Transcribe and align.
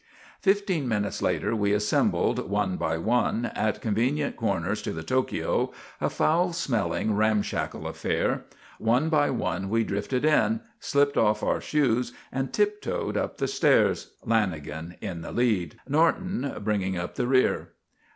Fifteen 0.41 0.87
minutes 0.87 1.21
later 1.21 1.55
we 1.55 1.73
assembled, 1.73 2.49
one 2.49 2.75
by 2.75 2.97
one, 2.97 3.45
at 3.53 3.81
convenient 3.81 4.35
corners 4.35 4.81
to 4.81 4.91
the 4.93 5.03
Tokio, 5.03 5.71
a 6.01 6.09
foul 6.09 6.53
smelling, 6.53 7.13
ramshackle 7.13 7.85
affair. 7.85 8.45
One 8.79 9.09
by 9.09 9.29
one 9.29 9.69
we 9.69 9.83
drifted 9.83 10.25
in, 10.25 10.61
slipped 10.79 11.17
off 11.17 11.43
our 11.43 11.61
shoes 11.61 12.13
and 12.31 12.51
tiptoed 12.51 13.15
up 13.15 13.37
the 13.37 13.47
stairs, 13.47 14.13
Lanagan 14.25 14.95
in 15.01 15.21
the 15.21 15.31
lead, 15.31 15.77
Norton 15.87 16.51
bringing 16.63 16.97
up 16.97 17.13
the 17.13 17.27
rear. 17.27 17.73